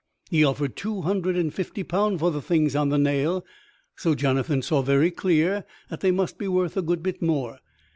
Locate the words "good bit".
6.81-7.21